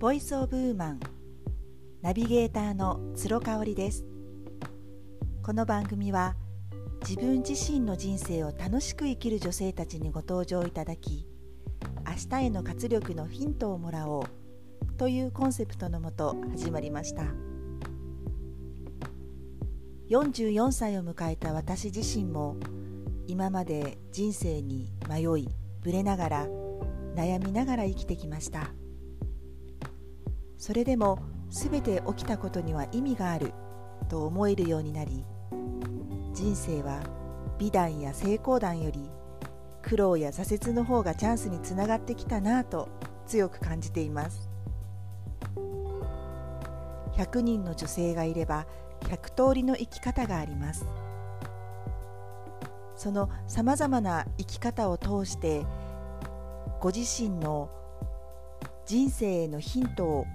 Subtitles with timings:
[0.00, 1.00] ボイスオブウーマン。
[2.02, 4.06] ナビゲーターの鶴香織です。
[5.42, 6.36] この番組は
[7.00, 11.26] 自分自身の人生を楽しく生きる女性たちにご登場いただき
[12.06, 17.24] 明日への活力のヒントをもらおうというコンセプトのもと始まりました。
[20.10, 22.56] 44歳を迎えた私自身も
[23.26, 25.48] 今まで人生に迷い
[25.82, 26.46] ぶれながら
[27.16, 28.77] 悩みながら生きてきました。
[30.58, 33.52] それでも全て起きたことには意味がある
[34.08, 35.24] と思えるようになり
[36.34, 37.00] 人生は
[37.58, 39.08] 美談や成功談より
[39.82, 42.88] 苦労や挫折の方がチャンスにつながってきたなぁと
[43.26, 44.48] 強く感じています。
[47.16, 48.66] 100人の女性がいれば
[49.00, 50.84] 100通りの生き方があります。
[52.96, 55.64] そのさまざまな生き方を通して
[56.80, 57.70] ご自身の
[58.86, 60.26] 人生へのヒントを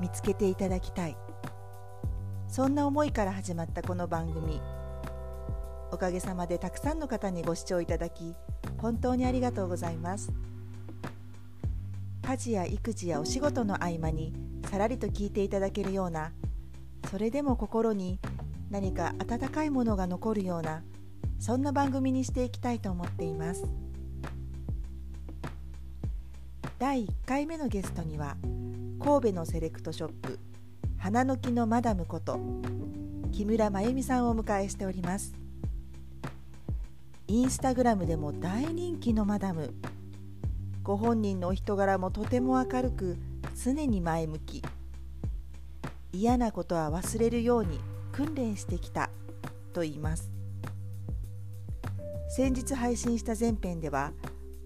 [0.00, 1.16] 見つけていただきたい。
[2.48, 4.60] そんな思いから始まったこの番組。
[5.92, 8.34] おかげさまでたくさんの方にご視聴いただき
[8.78, 10.32] 本当にありがとうございます。
[12.22, 14.32] 家事や育児やお仕事の合間に
[14.70, 16.32] さらりと聞いていただけるような
[17.10, 18.20] それでも心に
[18.70, 20.82] 何か温かいものが残るような
[21.40, 23.64] そんな番組にしていきたいと思っています。
[26.78, 28.36] 第1回目のゲストには
[29.02, 30.38] 神戸のセレクトショップ
[30.98, 32.38] 花の木のマダムこと
[33.32, 35.32] 木村真由美さんをお迎えしております。
[37.26, 39.72] インスタグラムでも大人気のマダム。
[40.82, 43.16] ご本人のお人柄もとても明るく
[43.64, 44.62] 常に前向き。
[46.12, 47.80] 嫌なことは忘れるように
[48.12, 49.08] 訓練してきた
[49.72, 50.30] と言います。
[52.28, 54.12] 先日配信した前編では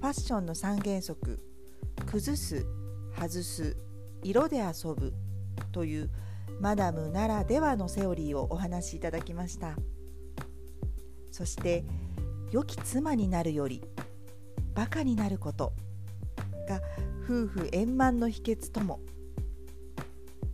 [0.01, 1.39] ファッションの三原則
[2.07, 2.67] 崩す
[3.17, 3.77] 外す
[4.25, 5.13] 色で遊ぶ
[5.71, 6.11] という
[6.61, 9.77] マダムならではのセオリーをお話しいただきました。
[11.31, 11.85] そして
[12.51, 13.83] 良き妻になるより
[14.75, 15.73] バカになること
[16.69, 16.81] が
[17.25, 19.01] 夫婦円満の秘訣とも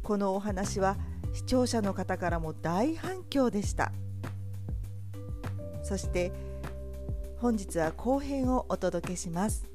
[0.03, 0.97] このお話は
[1.33, 3.93] 視聴者の方からも大反響でした。
[5.83, 6.33] そして
[7.39, 9.67] 本日は後編をお届けします。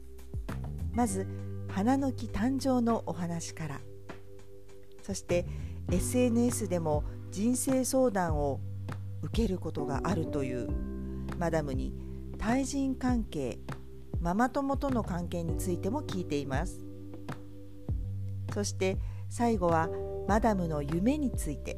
[0.93, 1.27] まず
[1.69, 3.79] 花の木誕生のお話から。
[5.05, 5.45] そして
[5.91, 8.59] SNS でも人生相談を
[9.21, 10.67] 受けることがあるという
[11.37, 11.93] マダムに
[12.39, 13.59] 対人関係
[14.19, 16.83] ママ友との関係についても聞いています。
[18.51, 18.97] そして
[19.29, 19.89] 最後は
[20.27, 21.77] マダムの夢について。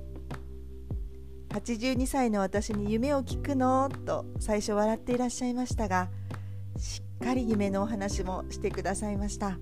[1.50, 3.90] 82歳の私に夢を聞くの？
[4.06, 6.10] と最初笑っていらっしゃいましたが
[6.78, 9.58] しっかり夢のお話もしてくださいました。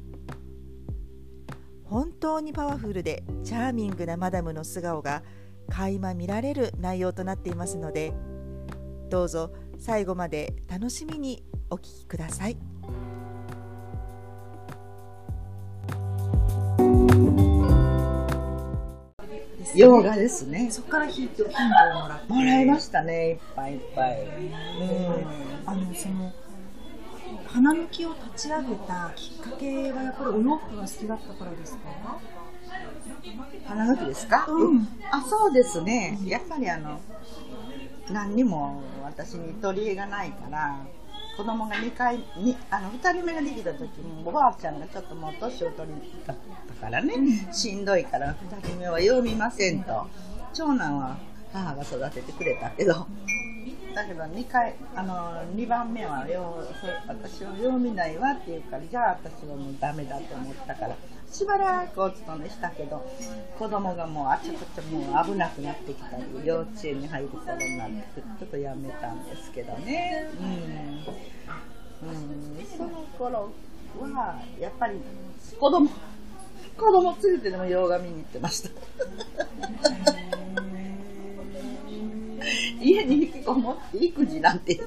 [1.85, 5.23] 本当にパワフルでチャーミングなマダムの素顔が
[5.69, 8.13] 垣間見られる内容となっていますので
[9.09, 12.57] どうぞ最後まで楽しみにお聞きください。
[19.75, 20.69] 洋画ですね。
[20.72, 21.53] そこからヒントをも
[22.07, 24.22] らってもらいましたね、いっぱいいっぱい。
[24.22, 26.31] うん、あのその
[27.55, 32.19] 花の木を立ち上げたきっかけはやっぱりお洋服が好きだったからですか？
[33.66, 36.99] 花の木ですか、うん、あそうですね、やっぱりあの
[38.11, 40.79] 何にも私に取り柄がないから
[41.38, 45.95] 子供が2回にあの2人目ができた時におばあちゃんがちょっともう年を取り
[46.27, 46.37] だっ
[46.67, 47.13] たからね、
[47.53, 50.07] しんどいから2人目は読みませんと。
[50.53, 51.17] 長男は
[51.51, 53.05] 母が育ててくれたけど
[53.95, 56.57] だけど2回あの2番目はよ
[57.07, 60.97] 私は読みないわって言うからじゃあ私はもうダメだと思ったから
[61.31, 63.09] しばらくお勤めしたけど
[63.57, 70.29] 子供がもうあちゃこちゃもう危なくなってきたり幼稚園に入る頃になってちょっとやめたんですけどね。
[72.03, 73.52] うん、うん、その頃
[73.99, 74.99] はやっぱり
[75.58, 75.90] 子供
[76.78, 78.69] 子供連れてでも洋画見に行ってました。
[82.85, 84.76] 家に引きこもって育児なんて。
[84.76, 84.84] ほ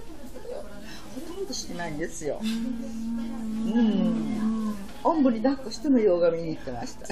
[1.35, 2.41] とんどしてないんですよ。
[2.41, 4.75] うん。
[5.03, 7.07] おんぶに抱っこしての洋画見に行ってました。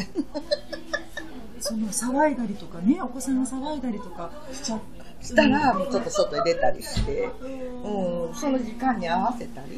[1.60, 4.78] その騒いだりとかねお子さんが騒いだりとかしちゃ
[5.20, 9.76] したら、ちょっと外に出たりして、うん、その時間に合わせたり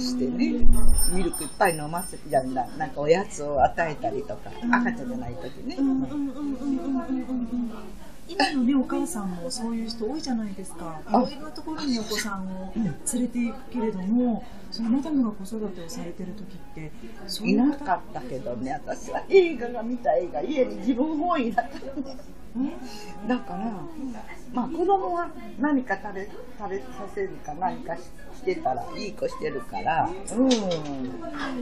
[0.00, 0.66] してね、
[1.12, 5.76] ミルクいっぱい飲ませて、じゃんなんかおやつを与えたりとか、赤ちゃんじゃない時ね。
[8.28, 11.00] 今のねお母さんもそういう人多いじゃないですか。
[11.08, 16.92] いろいろなところにお子さんを連れていくけれども、そのマダムが子育てをされてる時って
[17.44, 21.78] いなかったけどね私は映画が見た映画家に自分本位だった
[22.58, 22.76] ね
[23.28, 23.72] だから
[24.52, 26.84] まあ子供は何か食べ食べさ
[27.14, 28.02] せるか何かし
[28.44, 30.50] てたらいい子してるからうん。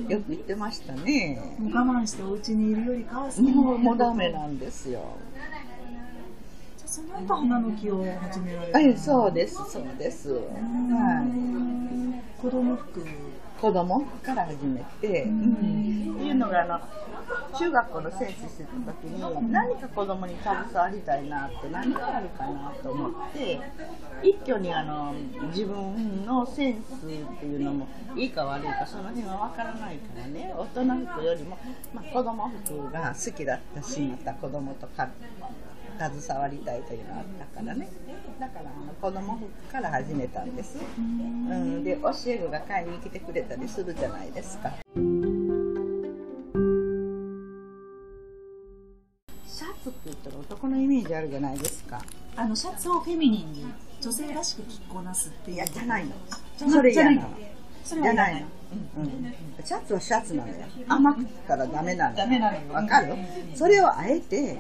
[0.08, 1.56] よく言ってましたね。
[1.60, 5.00] 我慢してお家にいるよりかはもうもうダメなんですよ
[6.94, 10.30] その後花の木を始められたはいそうですそうです。
[10.30, 10.42] はい。
[12.40, 13.04] 子供服。
[13.60, 16.80] 子供から始めて、うん、っていうのがあの
[17.58, 23.60] 中学校の先生してた時に何か子供に携わりたいなって何があるかなと思って
[24.22, 25.14] 一挙にあの
[25.48, 26.98] 自分のセンスっ
[27.40, 30.54] ていうのもいいか悪いかその辺は分からないからね。
[30.56, 31.58] 大人服よりも、
[31.92, 35.08] まあ、子供服が好きだったしまた子供とか
[35.98, 37.88] 携わりたいというのがあったからね。
[38.38, 44.72] だからあの子供服から始めたんです、うん、で教え子が買いに来てくれたりするじゃないですか。
[49.46, 52.02] シャツって言ったら男のイメージあるじゃないですか。
[52.36, 53.66] あのシャツをフェミニンに
[54.00, 56.12] 女性らしく着こなすっていやじゃないの。
[56.56, 57.28] それ嫌なの。
[57.84, 58.40] じゃない。
[58.40, 58.48] の、
[58.96, 60.54] うん、シャツはシャツなのよ。
[60.88, 62.16] 甘くたらダメなの。
[62.16, 63.14] ダメなのわかる、
[63.54, 64.58] それをあえて、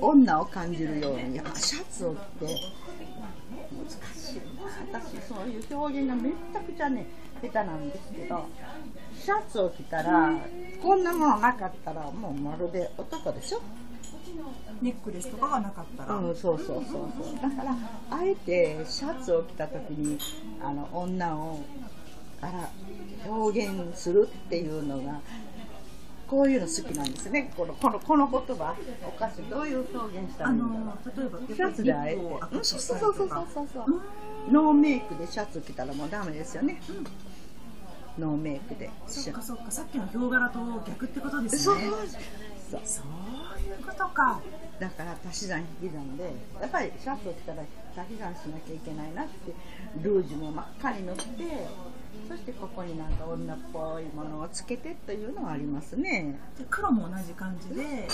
[0.00, 2.56] 女を感じるようにやっぱシャツを着て。
[3.70, 4.92] 難しい。
[4.92, 7.06] な私そういう表現がめったくちゃね
[7.42, 8.46] 下手なんですけど
[9.14, 10.32] シャツを着たら
[10.82, 13.60] こんなものなかったらもうまるで男でしょ？
[14.82, 17.36] ネックレスとかがなかったら、うん、そうそうそうそう。
[17.42, 17.76] だから
[18.10, 20.18] あえてシャツを着た時に
[20.62, 21.60] あの女を
[22.40, 22.70] から
[23.26, 25.20] 表現するっていうのが
[26.28, 27.50] こういうの好きなんですね。
[27.56, 28.76] このこのこの言葉。
[29.06, 29.42] お菓子。
[29.48, 31.20] どういう表現したらいいんだろう。
[31.20, 32.22] 例えばシャツであえて。
[32.62, 33.84] そうそうそうそうそうそう、
[34.48, 34.50] う。
[34.50, 36.82] ん、ノーメイクでシャツ着たらもうダメですよね、
[38.18, 38.90] うん、ノーメイクで。
[39.06, 39.70] そっかそっか。
[39.70, 41.60] さっきのヒョウ柄と逆ってことですね。
[41.62, 44.40] そうそういうことか。
[44.78, 46.24] だから足し算引き算で
[46.60, 47.62] やっぱりシャツを着たら
[47.96, 49.52] 足し算しなきゃいけないなって
[50.02, 51.22] ルージュも真っ赤に塗って
[52.26, 56.38] そしてここになんか女っぽいものをつけてというのはありますね。
[56.58, 58.08] で黒も同じ感じで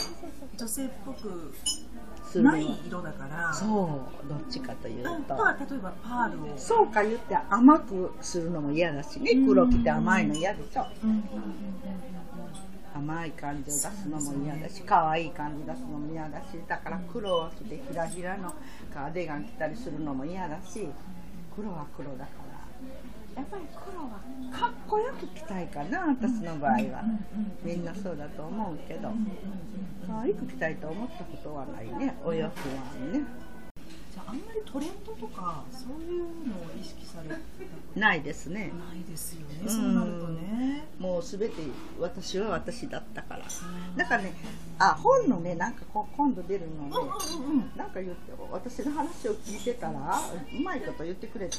[0.56, 1.52] 女性っぽく
[2.42, 5.10] ない色だからそうどっちかというと。
[5.10, 5.24] 例え
[5.80, 6.56] ばパールを。
[6.56, 9.30] そうか言って甘くするのも嫌だしね。
[9.46, 11.24] 黒着て甘いの嫌でしょ、うんうんうんうん。
[12.96, 16.44] 甘い感じを出すのも嫌だし可愛い感じ出すのも嫌だし。
[16.68, 18.54] だから黒を着てひらひらの
[18.92, 20.88] カーディガン着たりするのも嫌だし
[21.56, 22.43] 黒は黒だから
[23.36, 24.20] やっぱり黒は
[24.52, 27.04] かっこよく着たいかな私の場合は。
[27.64, 29.10] みんなそうだと思うけど。
[30.06, 32.74] 可愛く着たいと思ったことはないねお洋服は
[33.12, 33.24] ね
[34.14, 36.28] じゃああんまりトレンドとかそういうのを
[36.80, 38.70] 意識されないですね。
[38.78, 39.46] ないですよね。
[39.66, 40.86] そうなるとね。
[41.00, 41.54] もうすべて
[41.98, 43.42] 私は私だったから。
[43.96, 44.34] だからね
[44.78, 46.96] あ本のねなんかこ今度出るのね、
[47.44, 51.58] うん、なんか言って私の話を聞いてたらうまいこと言ってくれた。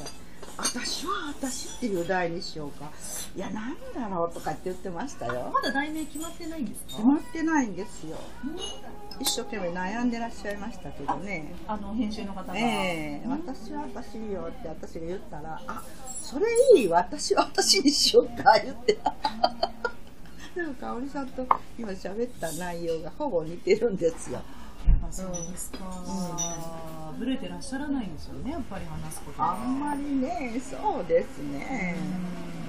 [0.58, 2.90] 私は私っていう題にしようか。
[3.34, 5.50] いやなんだろうとかって言ってましたよ。
[5.52, 6.88] まだ題名決まってないんですか？
[6.88, 8.16] 決まってないんですよ、
[9.20, 11.54] 一生懸命悩んでらっしゃいましたけどね。
[11.66, 13.26] あの編集の方がええ。
[13.26, 15.82] ー、私は私よって私が言ったらあ
[16.20, 16.46] それ
[16.76, 18.98] いい私は私にしようか言って。
[20.54, 21.46] でも香織さんと
[21.78, 24.40] 今喋った内容がほぼ似てるんですよ。
[25.02, 25.78] あそうですか、
[27.12, 32.65] うん、ぶれてらっしゃらないんですよねやっぱり話すことあんまりねそうですね、今度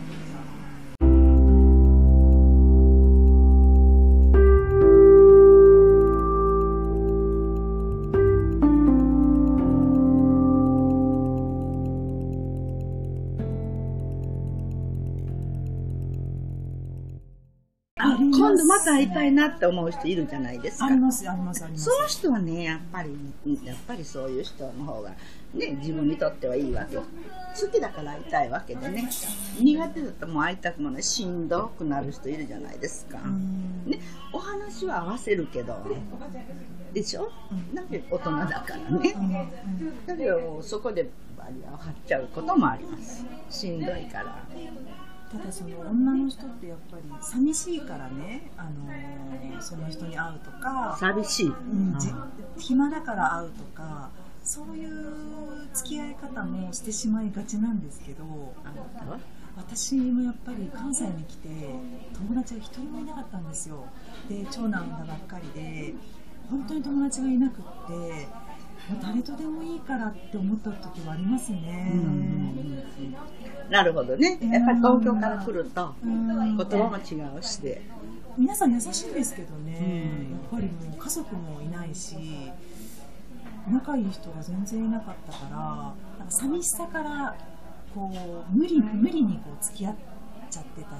[18.87, 20.85] また会いたいなって思う人いるじゃないですか。
[20.85, 21.85] ありますありますあります。
[21.85, 23.09] その人はねやっぱり
[23.63, 25.09] やっぱりそういう人の方が
[25.53, 26.95] ね自分にとってはいいわけ。
[26.97, 27.03] 好
[27.71, 29.09] きだから会いたいわけでね
[29.59, 33.17] 苦手だともう会いたくもないしんどくなる人いるじゃないですか。
[33.17, 33.99] ね
[34.31, 35.75] お話は合わせるけど。
[36.93, 37.29] でしょ、
[37.73, 39.13] なんで大人だからね、
[40.07, 44.47] だけどそこでバリアを張っちゃうこともありますしんどいから
[45.31, 51.97] ただその女の人ってやっぱり寂しいからね、あのー、その人に会うとか寂しい、うん、
[52.57, 54.09] 暇だから会うとか
[54.43, 58.23] そういう付き合い方もしてしまいがちなんですけど
[59.57, 61.49] 私もやっぱり関西に来て
[62.13, 63.85] 友達が一人もいなかったんですよ。
[64.29, 65.93] で長男産んだばっかりで
[66.49, 68.27] 本当に友達がいなくって
[69.01, 71.91] 誰とでもいいからって思った時はありますね。
[73.69, 74.37] なるほどね。
[74.41, 76.99] やっぱり東京から来るとうん言葉も違
[77.39, 77.81] うしで。
[78.37, 82.15] 皆さん優しいんですけどね、やっぱりもう家族もいないし
[83.67, 85.57] 仲いい人が全然いなかったから
[86.19, 87.35] なんか寂しさから
[87.95, 88.11] こ
[88.53, 89.95] う無理無理にこう付き合っ
[90.51, 90.91] ちゃってたっ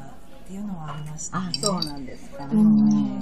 [0.48, 1.46] ていうのはありましたね。
[1.56, 2.46] あ、そうなんですか。
[2.46, 3.20] うん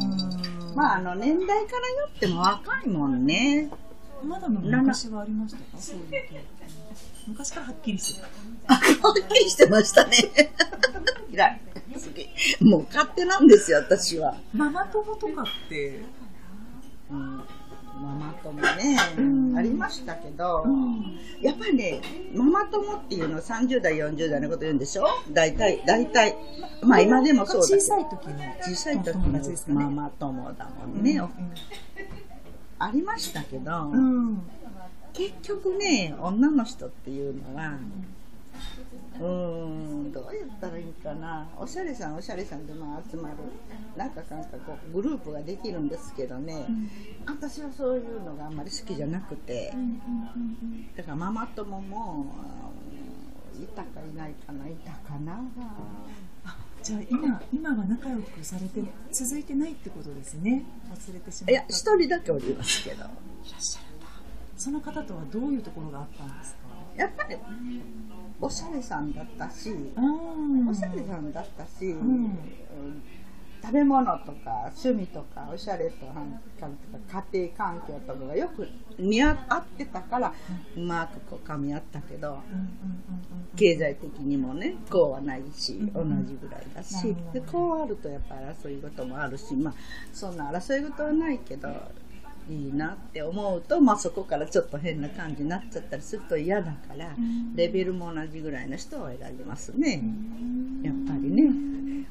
[0.76, 3.70] まああの年代からよっても若いもんね。
[4.26, 5.78] まだの昔はありましたか？
[5.78, 6.04] そういう
[7.28, 8.22] 昔からはっきりして
[8.66, 8.76] た。
[9.08, 10.18] はっきりしてましたね。
[11.32, 11.62] 嫌い。
[12.62, 14.36] もう勝手なんですよ、私は。
[14.54, 16.02] ママ友とかって、
[17.12, 17.44] うん
[17.98, 22.02] ママ友ね、んありましたけど、うんやっぱりね、
[22.34, 25.06] ママ友っていうのは30代、40代のこと言うんでしょ？
[25.32, 26.36] 大体、大体。
[26.82, 27.68] まあ今でもそうだ。
[27.68, 29.16] 小さい時の小さい時。
[29.16, 31.22] のママ友だもんね、
[32.80, 33.92] ありましたけど、
[35.14, 37.78] 結局ね、女の人っていうのは、
[39.20, 41.48] うーん、どう言ったらいいかな。
[41.58, 43.36] おしゃれさん、おしゃれさんでまあ集まる、
[43.96, 46.66] なんかなんかこう、グループができるんですけどね、
[47.26, 49.74] 私はそういうのがあんまり好きじゃなくて、
[50.96, 52.26] だからママ友も、
[52.90, 55.42] うんいたかいないかな、いたかな。
[56.44, 58.84] あじゃあ今今が仲良くされて
[59.14, 60.66] 続いてないってことですね。
[60.94, 61.52] 忘れてしまった。
[61.52, 62.96] いや、一人だけおりますけど。
[62.98, 63.10] いらっ
[63.62, 64.08] しゃるんだ。
[64.58, 66.60] その方とはどういうところがあったんですか？
[66.98, 67.38] やっぱり、
[68.42, 69.74] おしゃれさんだったし、
[70.70, 72.38] おしゃれさんだったし、んうん。
[73.66, 76.22] 食べ物とか趣味とかおしゃれとか
[77.34, 80.34] 家庭環境とかがよく似合ってたから
[80.78, 82.38] うまくこう噛み合ったけど
[83.56, 87.16] 経済的にもねこうはないしん同じぐらいだし。
[87.34, 89.74] でこうあるとやっぱ争い事もあるしまあ
[90.14, 91.70] そんな争い事はないけど
[92.50, 97.56] いいなって思うと、まあ、そこからちょっと変な感じになっちゃったりすると嫌だからん。
[97.56, 100.02] レベルも同じぐらいの人を選びますね。
[100.84, 101.52] やっぱりね。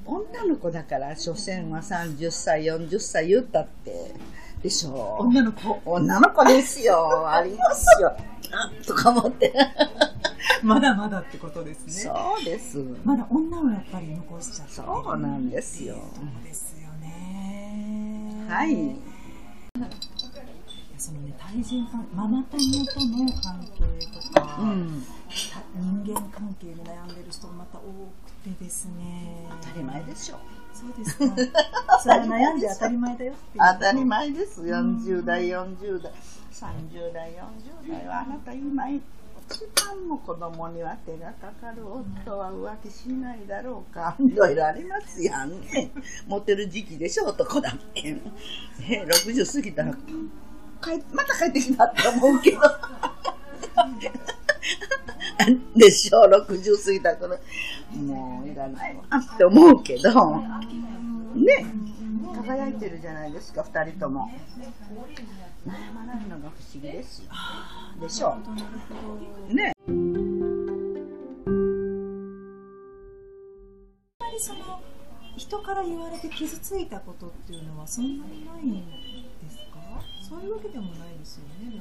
[0.07, 4.13] 女の子だから所詮は30歳40歳言ったって
[4.63, 5.27] でしょう。
[5.27, 5.81] 女の子。
[5.85, 7.29] 女の子ですよ。
[7.31, 8.17] ありますよ。
[8.53, 9.53] あとか思って。
[10.63, 11.93] まだまだってことですね。
[11.93, 12.79] そうです。
[13.05, 15.95] まだ女をやっぱり残しちゃってるそうなんですよ。
[15.95, 18.47] そうですよね。
[18.49, 19.15] はい
[20.99, 25.03] そのね対人関ママ友との関係とか、うん。
[25.53, 29.47] た人間関係で悩んでる人がまた多くてですね。
[29.63, 30.39] 当たり前でしょ。
[30.73, 31.37] そうですか
[32.03, 36.13] それは悩んで当たり前だよって当たり前です40代40代。
[36.53, 39.03] 30代40代はあなた今一
[39.87, 44.17] 番も子供には手がかかる夫は浮気しないだろうか。
[44.19, 45.91] いろいろありますやんね。
[46.27, 48.23] モテる時期でしょ男だって、ね、
[48.81, 49.95] 60過ぎたら
[50.85, 52.61] 帰また帰ってきたって思うけど。
[55.77, 57.37] でしょ60過ぎた頃。
[57.97, 60.41] もういらないわって思うけど。
[61.35, 61.67] ね。
[62.37, 64.31] 輝いてるじゃないですか2人とも。
[65.67, 67.31] 悩まないのが不思議ですよ。
[68.01, 68.37] でしょ
[69.49, 69.73] ね。
[69.87, 69.95] あん
[74.21, 74.81] まりその
[75.37, 79.14] 人から言われて傷ついたことっていうのはそんなにないんですか？
[80.27, 81.81] そういうわけでもないですよね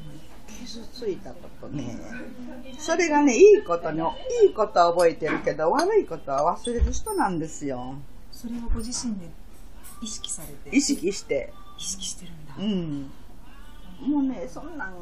[0.59, 1.97] 傷ついたことね。
[2.77, 3.99] それがねいいことに
[4.43, 7.95] いいことは覚えてるけど悪いことは忘れる人なんですよ。
[8.31, 9.27] それをご自身で
[10.01, 10.75] 意識されて。
[10.75, 11.53] 意識して。
[11.79, 13.11] 意識してるんだ、うん。
[14.11, 14.99] もうねそんなんも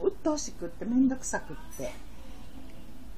[0.00, 1.90] う鬱陶しくって面倒くさくって。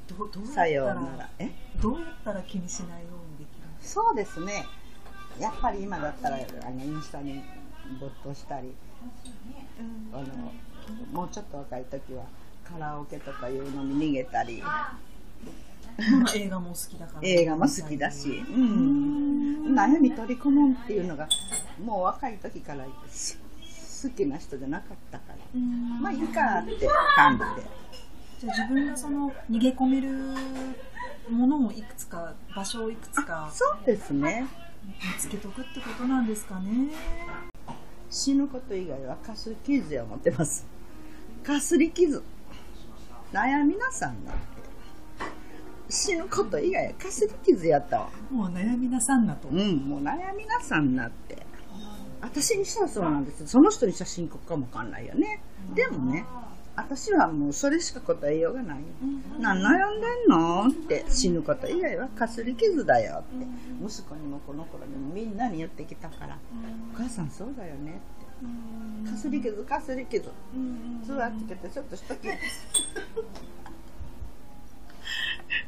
[0.09, 1.31] どうどうさようやったらなら。
[1.39, 1.51] え？
[1.83, 4.65] どうやったら気にしないようにできるんですそうですね。
[5.39, 7.43] やっぱり今だったらあのインスタに
[8.01, 8.73] 没頭したり
[10.13, 10.25] あの
[11.13, 12.25] もうちょっと若い時は
[12.65, 14.63] カラオケとかいうのに逃げたり。
[16.35, 17.21] 映画も好きだから。
[17.23, 21.29] 映画も好きだし、うん、悩み取り込むっていうのが
[21.85, 23.39] もう若い時からす
[24.03, 25.37] 好きな人じゃなかったから。
[25.55, 26.01] うん。
[26.01, 27.69] まあいいかって感じで。
[28.41, 30.35] じゃあ自分がその逃げ込める
[31.29, 34.47] ものをいくつか場所をいくつかそうですね。
[34.87, 36.89] 見つけとくってことなんですかね
[38.11, 40.67] 死ぬこと以外はかすり傷を持ってます。
[41.45, 42.23] かすり傷。
[43.33, 44.41] 悩みなさんなんて。
[45.89, 48.11] 死ぬこと以外はかすり傷やったわ。
[48.31, 51.39] もう悩みなさんなと、うんもう悩みなさんなって。
[52.21, 53.47] 私にしたらそうなんですよ。
[53.47, 55.41] その人にしたら深刻かもわかんないよね。
[55.75, 56.25] でもね
[56.83, 58.85] 私はもうそれしか答えようがないよ。
[59.39, 60.67] 何悩んでんの？
[60.69, 63.47] って死ぬこと以外はかすり傷だよって。
[63.85, 66.39] 息子にもこの頃にもみんなに言ってきたから
[66.95, 68.01] お母さんそうだよね
[69.03, 69.11] って。
[69.11, 70.31] かすり傷かすり傷。
[71.05, 72.29] つわつけてちょっとしとき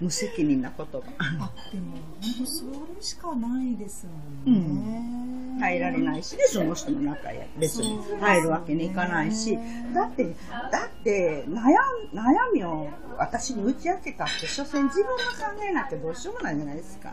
[0.01, 4.07] 無責任な言葉あでも本当それしかないです
[4.47, 7.99] もんね、入られないしねその人の中へ別に。
[8.21, 9.59] 入るわけにいかないし、
[9.95, 10.35] だって
[10.71, 11.77] だって悩
[12.13, 15.23] 悩みを私に打ち明けたって所詮自分が
[15.55, 17.13] 考えなきゃどうしようもないじゃないですか、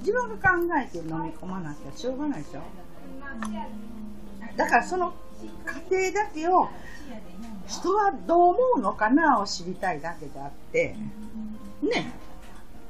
[0.00, 2.62] 自分が考えて飲み込まなきゃしょうがないでしょ、
[4.56, 5.14] だからその
[5.64, 6.68] 過程だけを
[7.66, 10.96] 人はどう思うのかなを知りたいだけであって
[11.88, 12.12] ね。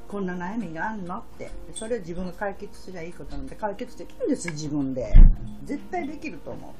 [0.07, 1.51] こんな悩みがあんのって。
[1.73, 5.13] それを自分が解決すりゃいいことなんで解決できるんです自分で。
[5.65, 6.75] 絶対できると思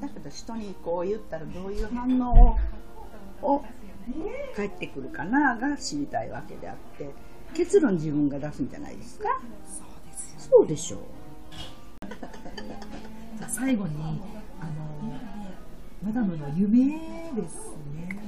[0.00, 0.02] う。
[0.02, 2.56] だけど人にこう言ったらどういう反応を
[3.40, 3.64] を
[4.56, 7.08] 返ってくるかなが知りたいわけであって
[7.54, 9.28] 結論自分が出すんじゃないですか？
[10.38, 11.00] そうでしょう
[13.48, 13.94] 最後に
[14.60, 15.18] あの
[16.02, 18.18] マダムの夢ですね。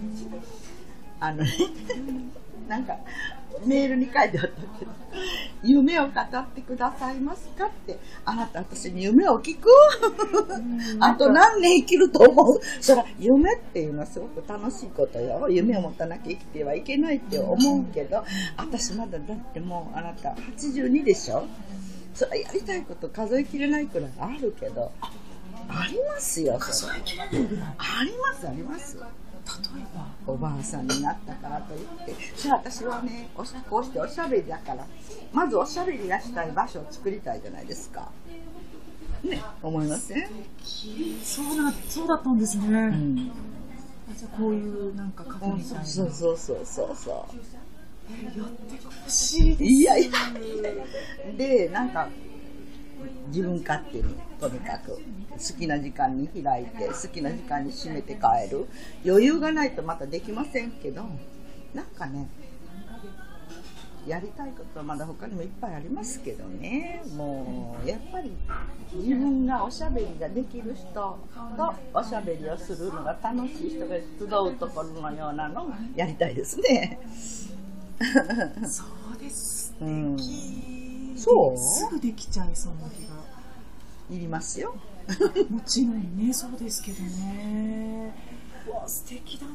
[1.18, 1.50] あのね
[2.70, 2.96] なんか
[3.66, 4.40] メールに書いてあった
[4.78, 4.90] けど
[5.62, 9.68] 「夢を語ってくださいますか?」って「あなた私に夢を聞く？
[11.00, 15.48] あと何年生きると思う?」そら夢っていうのはすごく楽しいことよ。
[15.50, 18.24] 夢を持たなきゃ生きてはいけないって思うけど
[18.56, 21.44] 私まだだってもうあなた82でしょ？
[22.14, 24.92] それやりたいこと数えきれないくらいあるけど
[25.68, 26.94] ありますよそれ。
[27.78, 28.96] ありますあります
[29.75, 34.87] 例えばおばあさんになったからといってじゃあ私はねおしこうしておしゃべりだから
[35.33, 38.11] まずおしゃべりがしたい場所を作りたいじゃないですか。
[39.23, 40.26] ね思いません、
[41.23, 43.30] そうなそうだったんですね、うん、
[44.11, 45.85] あじゃあこういうなんかカフェみたいな。
[45.85, 47.14] そうそうそうそうそう。
[48.38, 49.64] やってほしいです。
[49.64, 50.11] いやいや。
[51.37, 52.09] でなんか
[53.28, 54.04] 自分勝手に
[54.40, 58.66] とにかく好きな時間に開いて好きな時間に閉めて帰る。
[59.04, 61.04] 余裕がないとまたできませんけど
[61.75, 62.28] なんかね
[64.07, 67.02] やりたいことはまだ他にもいっぱいありますけどね。
[67.16, 68.33] もうやっぱり
[68.95, 71.19] 自分がおしゃべりができる人と
[71.93, 76.99] おしゃべりをするのが楽しい人が集うところのようなのをやりたいですね。
[78.67, 78.84] そ
[79.15, 79.75] うです。
[79.80, 80.70] うん、き
[81.21, 81.59] そう？
[81.59, 83.15] すぐできちゃいそうな気が。
[84.11, 84.75] いりますよ。
[85.50, 88.15] もちろんねそうですけどね。
[88.67, 89.52] うわ素敵だな。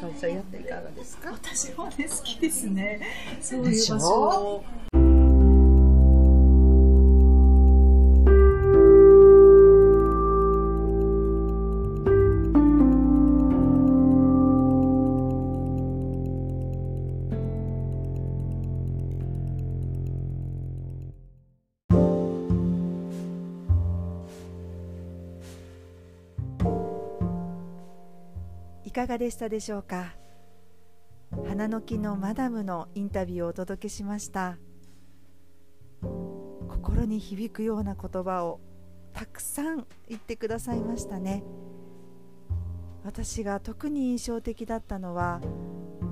[0.00, 1.30] 会社やっていかがですか？
[1.32, 3.00] 私もね好きですね。
[3.40, 4.64] そうでしょいう場所
[28.90, 30.16] いかがでしたでしょうか？
[31.46, 34.58] 花の木のマダムのインタビューをお届けしました。
[36.02, 38.58] 心に響くような言葉を
[39.12, 41.44] たくさん言ってくださいましたね。
[43.04, 45.40] 私が特に印象的だったのは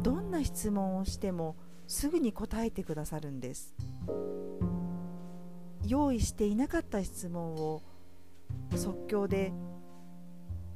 [0.05, 1.57] どんな質問をしても
[1.89, 3.75] すぐに答えてくださるんです。
[5.85, 7.83] 用意していなかった質問を
[8.77, 9.53] 即興で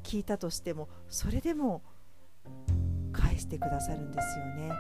[0.03, 1.85] 聞いたとしてもそれでも
[3.43, 4.73] してくださるんですよね。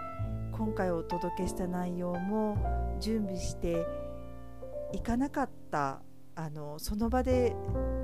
[0.52, 2.56] 今回お届けした内容も
[3.00, 3.84] 準備して
[4.92, 6.00] いかなかった
[6.34, 7.54] あのその場で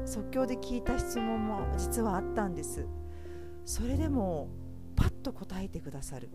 [0.05, 2.87] 即興で聞いた質問も実はあったんです。
[3.64, 4.49] それでも
[4.97, 6.31] パッと答えてくださる。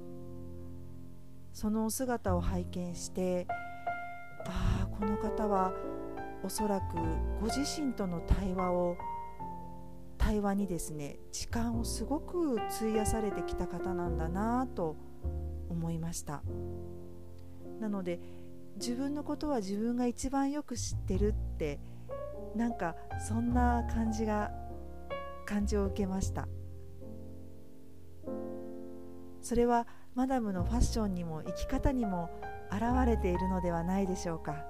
[1.51, 3.45] そのお姿を拝見して
[4.45, 5.73] ああこの方は
[6.43, 6.95] おそらく
[7.39, 8.97] ご自身との対話を
[10.23, 14.95] 対話にですね時間をすごく費やされてきた方なんだなと
[15.69, 16.43] 思いました。
[17.81, 18.21] なので
[18.77, 21.81] 自分のことは自分が一番よく知ってるって
[22.55, 24.51] なんかそんな感じが
[25.45, 26.47] 感じを受けました。
[29.41, 32.29] それはマダムのファッションにも生き方にも
[32.71, 34.63] 現れているのではないでしょうか。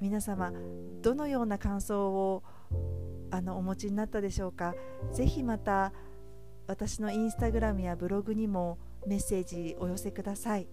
[0.00, 0.52] 皆様
[1.00, 2.42] どのような感想を
[3.30, 4.74] あのお持ちになったでしょうか？
[5.12, 5.92] ぜひまた
[6.66, 10.68] 私のインスタグラムやブログにもメッセージお寄せください。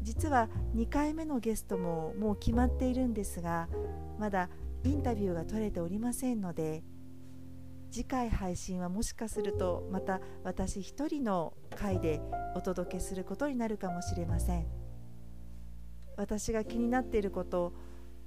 [0.00, 3.68] 実は2回目のゲストももう決まっているんですが
[4.18, 4.48] まだ
[4.84, 6.82] インタビューが取れておりませんので
[7.92, 12.20] 次回配信はもしかするとまた私一人の回で
[12.56, 14.66] お届けすることになるかもしれません。
[16.16, 17.72] 私が気になっていること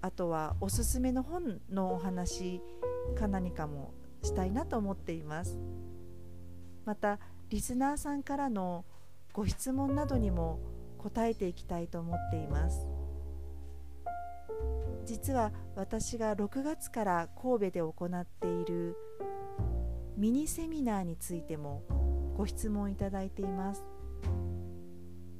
[0.01, 2.61] あとはおすすめの本のお話
[3.13, 5.59] か何かもしたいなと思っています。
[6.85, 8.85] またリスナーさんからの
[9.33, 10.59] ご質問などにも
[10.97, 12.87] 答えていきたいと思っています。
[15.05, 18.97] 実は私が6月から神戸で行っている
[20.17, 21.83] ミニセミナーについても
[22.35, 23.85] ご質問いただいています。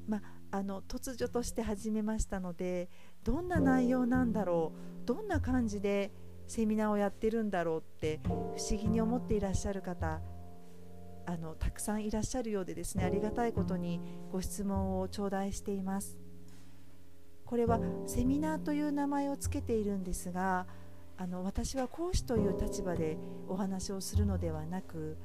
[0.06, 2.88] まあの突如として始めましたので
[3.24, 6.12] どんな内容なんだろうどんな感じで
[6.46, 10.20] セミナーをやってるんだろうって不思議に思っていらっしゃる方
[11.26, 16.16] あのたくさんいらっしゃるようでですねありがたいことにご質問を頂戴しています。
[17.44, 20.66] これはセミナーという名前をつけているんですが
[21.16, 23.16] あの私は講師という立場で
[23.48, 25.16] お話をするのではなく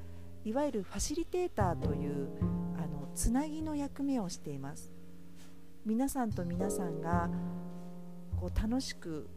[0.46, 2.30] いわゆるファシリテーターという
[2.78, 4.92] あのつなぎの役目をしています。
[5.84, 7.30] 皆さんと皆さんが
[8.40, 9.28] こう楽しく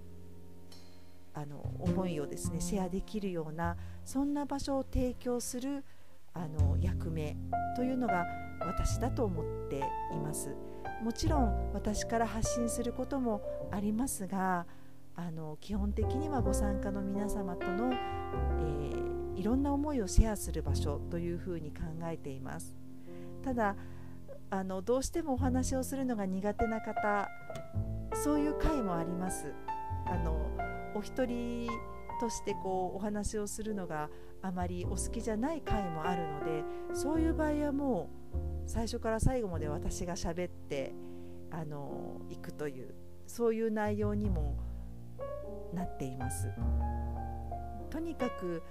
[1.35, 5.85] あの思いをですねシェアできるようなそんな場所を提供する
[6.33, 7.37] あの役目
[7.77, 8.25] というのが
[8.61, 9.79] 私だと思って
[10.13, 10.55] います。
[11.03, 14.67] もちろん私から発信することもありますが
[15.17, 22.75] あの基本的にはご参加の皆様との、えー、いろんな思いをシェアする場所というふうに考えています。
[23.43, 23.77] ただ
[24.51, 27.29] あのどうしてもお話をするのが苦手な方
[28.15, 29.53] そういう回もあります。
[30.07, 31.69] あのお一人
[32.21, 34.09] としてこうお話をするのが
[34.43, 38.35] あまりお好きじゃない回もあるのでそういう場合はもう
[38.67, 40.95] 最初から最後まで私が喋って
[41.51, 42.95] あの行くという
[43.27, 44.57] そういう内容にも
[45.73, 46.49] なっています。
[47.91, 48.63] とにかく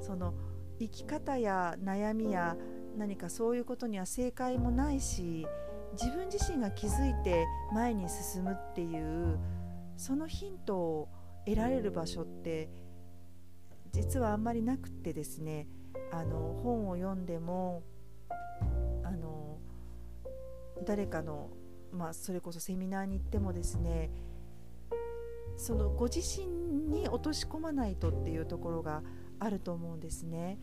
[0.00, 0.34] その
[0.78, 2.56] 生き方や悩みや
[2.96, 5.46] 何かそういうことには正解もないし
[5.92, 9.38] 自分自身が気づいて前に進むっていう
[9.96, 11.08] そのヒントを
[11.46, 12.70] 得られる場所って
[13.92, 15.68] 実はあんまりなくってですね
[16.10, 17.82] あの本を読んでも
[19.04, 19.58] あの
[20.84, 21.50] 誰かの、
[21.92, 24.10] まあ、それこそセミナーに行ってもですね
[25.56, 26.46] そのご自身
[26.88, 29.02] に落とし込まないとっていうところが
[29.38, 30.58] あると思うんですね。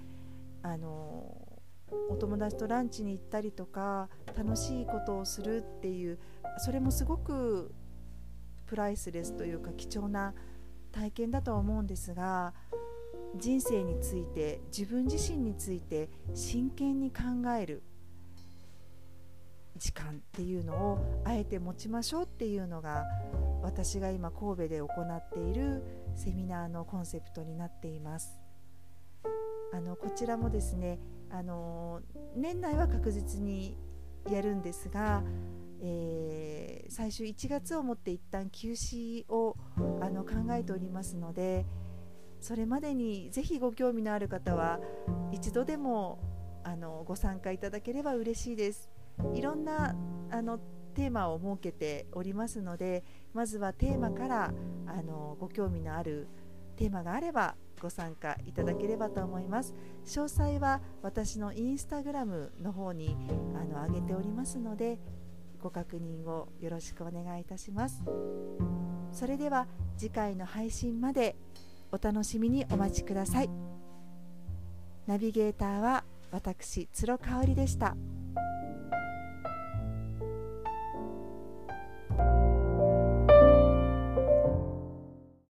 [0.62, 1.60] あの
[2.10, 6.20] お友達とランチに行ったりとか楽しいことをするっていう
[6.58, 7.74] それもすごく
[8.66, 10.34] プライスレスというか貴重な
[10.92, 12.54] 体験だとは思うんですが
[13.36, 17.24] 人生について自分自身について真剣に考
[17.60, 17.84] える
[19.78, 23.06] 時間っていうのをあえて持ちましょうっていうのが
[23.62, 25.84] 私が今神戸で行っている
[26.16, 28.40] セミナーのコンセプトになっています。
[29.72, 31.00] あのこちらもですね
[31.30, 32.02] あの
[32.36, 33.78] 年内は確実に
[34.30, 35.24] やるんですが、
[35.82, 39.56] えー、最終1月をもって一旦休止を
[40.02, 41.66] あの考えておりますので
[42.42, 44.80] それまでにぜひご興味のある方は
[45.32, 46.20] 一度でも
[46.64, 48.90] あのご参加いただければ嬉しいです。
[49.34, 49.96] いろんな
[50.32, 50.60] あの
[50.94, 54.54] テーマを設けておりますのでまずはテーマから
[54.86, 56.28] あのご興味のある
[56.76, 59.74] テーマがあればご参加いただければと思います
[60.06, 63.16] 詳細は私のインスタグラムの方に
[63.56, 65.00] あの上げておりますので
[65.62, 68.04] ご確認をよろしくお願いいたします
[69.12, 69.68] それでは
[69.98, 71.36] 次回の配信まで
[71.92, 73.50] お楽しみにお待ちください
[75.08, 77.96] ナビゲーターは私鶴香織でした。